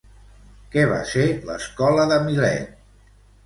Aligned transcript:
Què 0.75 0.85
va 0.93 0.97
ser 1.11 1.27
l'escola 1.51 2.09
de 2.15 2.21
Milet? 2.27 2.85